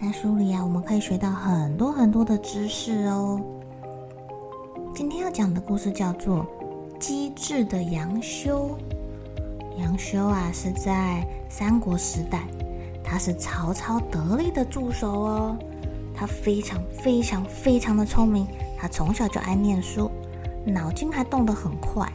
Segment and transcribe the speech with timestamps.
[0.00, 3.40] 在书里啊，我们可以学到很多很多的知识哦。
[4.94, 6.46] 今天要讲的故事叫做
[6.98, 8.78] 《机智的杨修》。
[9.76, 12.44] 杨修啊，是在三国时代，
[13.02, 15.58] 他是曹操得力的助手哦。
[16.14, 18.46] 他非常非常非常的聪明，
[18.78, 20.08] 他从小就爱念书，
[20.64, 22.08] 脑筋还动得很快。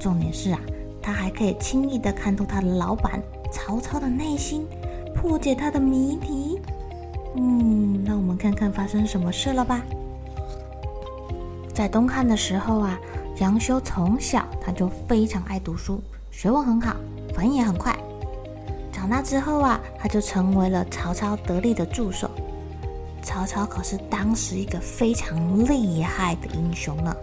[0.00, 0.58] 重点是啊，
[1.00, 4.66] 他还可以轻易的看透他的老板曹操的内心，
[5.14, 6.57] 破解他的谜题。
[8.38, 9.82] 看看发生什么事了吧。
[11.74, 12.98] 在东汉的时候啊，
[13.38, 16.00] 杨修从小他就非常爱读书，
[16.30, 16.96] 学问很好，
[17.34, 17.96] 反应也很快。
[18.92, 22.30] 长大之后啊，他就成为了曹操得力的助手。
[23.22, 27.14] 曹操可是当时一个非常厉害的英雄呢，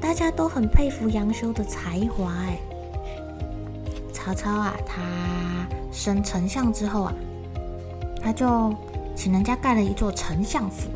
[0.00, 2.32] 大家都很佩服杨修的才华。
[2.46, 2.58] 哎，
[4.12, 5.00] 曹操啊，他
[5.90, 7.14] 升丞相之后啊，
[8.22, 8.74] 他就。
[9.18, 10.88] 请人家盖了一座丞相府，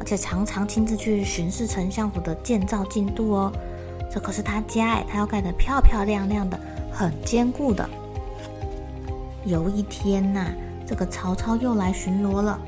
[0.00, 3.52] 而且常常亲自去巡视丞相府的建造进度哦。
[4.10, 6.58] 这可是他家哎，他要盖得漂漂亮亮的，
[6.92, 7.88] 很坚固的。
[9.44, 10.50] 有一天呐、
[10.84, 12.58] 这个曹操又来巡逻了。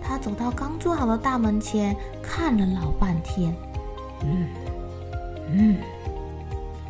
[0.00, 3.52] 他走到刚做好的大门前，看了老半天，
[4.22, 4.46] 嗯
[5.50, 5.76] 嗯，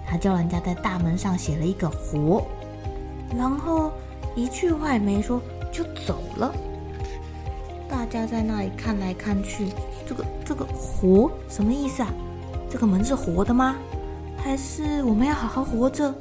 [0.07, 2.45] 他叫人家在大门上写了一个“活”，
[3.35, 3.91] 然后
[4.37, 5.41] 一句话也没说
[5.73, 6.55] 就走了。
[7.95, 9.69] 大家在那里看来看去，
[10.05, 12.09] 这个这个活什么意思啊？
[12.69, 13.77] 这个门是活的吗？
[14.37, 16.13] 还是我们要好好活着？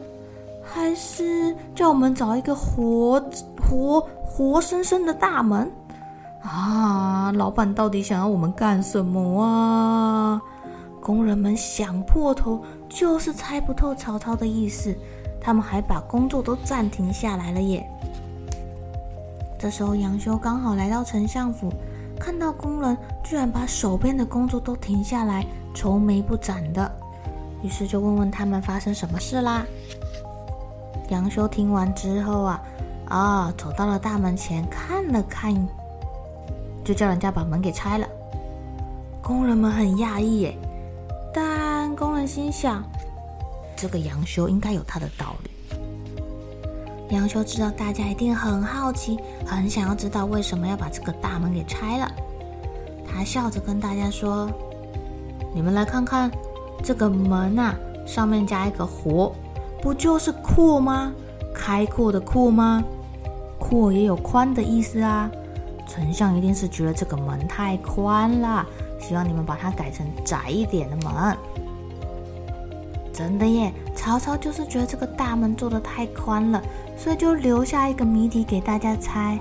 [0.64, 3.20] 还是叫我们找一个活
[3.60, 5.70] 活活生生的大门？
[6.44, 10.40] 啊，老板到底想要我们干什么啊？
[11.02, 14.96] 工人们想破头，就是猜不透曹操的意思，
[15.42, 17.90] 他们还把工作都暂停下来了耶。
[19.64, 21.72] 这时候，杨修刚好来到丞相府，
[22.20, 26.92] 看到工人居然把手边的工作都停下来，愁眉不展的，
[27.62, 29.66] 于是就问问他们发生什么事啦。
[31.08, 32.62] 杨修听完之后啊，
[33.08, 35.56] 啊，走到了大门前看了看，
[36.84, 38.06] 就叫人家把门给拆了。
[39.22, 40.58] 工人们很讶异耶，
[41.34, 42.84] 但工人心想，
[43.78, 45.53] 这个杨修应该有他的道理。
[47.14, 52.12] 杨修知道大家一定很好奇，很想要知道为什么要把这个大门给拆了。
[53.08, 54.50] 他笑着跟大家说
[55.54, 56.32] ：“你们来看看，
[56.84, 57.76] 这个门啊，
[58.06, 59.32] 上面加一个‘活’，
[59.80, 61.14] 不就是阔吗？
[61.54, 62.84] 开阔的阔吗？
[63.60, 65.30] 阔也有宽的意思啊。
[65.88, 68.66] 丞相一定是觉得这个门太宽了，
[69.00, 71.38] 希望你们把它改成窄一点的门。
[73.14, 76.60] 真的耶，曹操就是觉得这个大门做的太宽了。”
[76.98, 79.38] 所以就留下一个谜底给大家猜，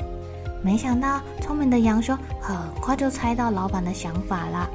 [0.62, 4.68] 没想到聪明的杨修很快就猜到老板的想法了。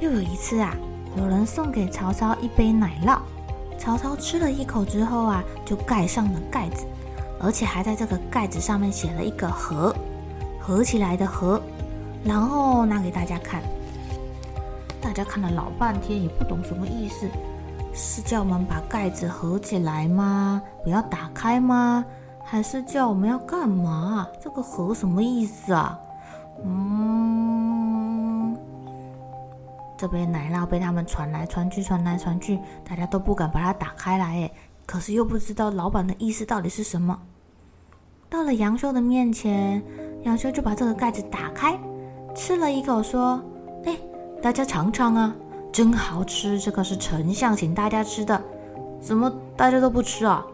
[0.00, 0.74] 又有一次啊，
[1.16, 3.18] 有人送给曹操一杯奶酪，
[3.78, 6.84] 曹操吃了一口之后啊，就盖上了盖子，
[7.40, 9.94] 而且还在这个盖子上面写了一个合，
[10.60, 11.60] 合起来的合，
[12.24, 13.62] 然后拿给大家看。
[15.00, 17.28] 大家看了老半天也不懂什么意思。
[17.94, 20.62] 是叫我们把盖子合起来吗？
[20.82, 22.04] 不要打开吗？
[22.44, 24.26] 还是叫我们要干嘛？
[24.40, 25.98] 这个合什么意思啊？
[26.64, 28.56] 嗯，
[29.96, 32.58] 这杯奶酪被他们传来传去，传来传去，
[32.88, 34.42] 大家都不敢把它打开来。
[34.42, 34.50] 哎，
[34.86, 37.18] 可是又不知道老板的意思到底是什么。
[38.28, 39.82] 到了杨修的面前，
[40.22, 41.78] 杨修就把这个盖子打开，
[42.34, 43.42] 吃了一口，说
[43.84, 43.96] ：“哎，
[44.42, 45.34] 大家尝尝啊。”
[45.72, 48.38] 真好吃，这个是丞相请大家吃的，
[49.00, 50.44] 怎么大家都不吃啊？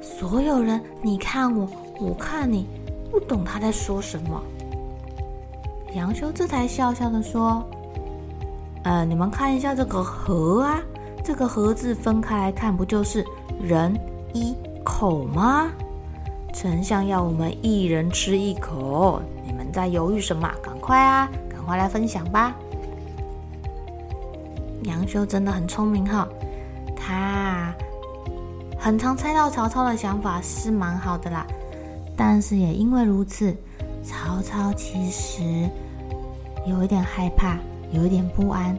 [0.00, 1.68] 所有人，你看我，
[2.00, 2.66] 我看你，
[3.10, 4.42] 不懂他在说什么。
[5.94, 7.62] 杨修这才笑笑的说
[8.84, 10.80] ：“呃，你们看一下这个盒啊，
[11.22, 13.22] 这个盒子分开来看，不就是
[13.62, 13.94] 人
[14.32, 15.70] 一口吗？
[16.54, 20.50] 丞相要我们一人吃一口，你们在犹豫什么？
[20.62, 22.56] 赶快啊，赶快来分享吧！”
[24.84, 26.28] 杨修真的很聪明哈，
[26.96, 27.74] 他
[28.78, 31.46] 很常猜到曹操的想法是蛮好的啦，
[32.16, 33.56] 但是也因为如此，
[34.02, 35.42] 曹操其实
[36.66, 37.56] 有一点害怕，
[37.90, 38.76] 有一点不安。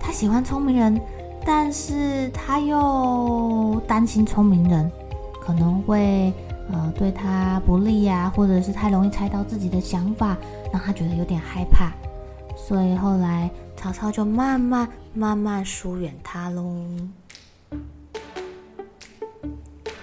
[0.00, 1.00] 他喜欢聪明人，
[1.46, 4.90] 但是他又担心聪明人
[5.40, 6.32] 可能会
[6.70, 10.36] 呃对他不利呀，或者是太容易猜到自己的想法，
[10.72, 11.92] 让他觉得有点害怕。
[12.56, 16.86] 所以后来曹操就慢慢慢慢疏远他喽。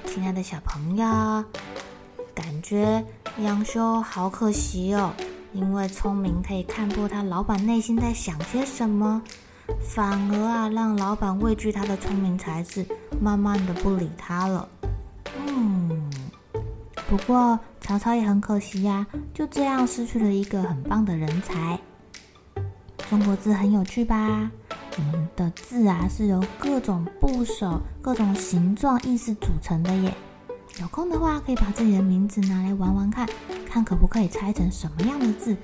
[0.06, 1.06] 亲爱的小朋友，
[2.36, 3.04] 感觉
[3.40, 5.12] 杨修好可惜哦，
[5.54, 9.22] 因为聪明可以看破他老板内心在想些什么，
[9.80, 12.86] 反而啊让老板畏惧他的聪明才智，
[13.22, 14.68] 慢慢的不理他了。
[15.48, 16.12] 嗯，
[17.08, 21.80] 不过曹操也很可惜呀，就这样失去了一个很棒的人才。
[23.12, 24.50] 中国字很有趣吧？
[24.96, 30.14] 我们的字啊是由各种部首、各种形状、意思组成的耶。
[30.80, 33.28] 有空的话，可以把自己的名字拿来玩玩看，
[33.70, 35.58] 看可不可以猜成什么样的字，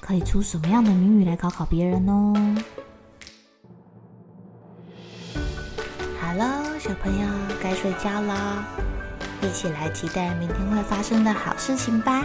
[0.00, 2.32] 可以出什么样的谜语来考考别人哦。
[6.18, 7.28] 好了，小朋友
[7.62, 8.64] 该睡觉了，
[9.42, 12.24] 一起来期待明天会发生的好事情吧。